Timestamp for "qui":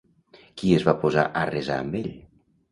0.61-0.71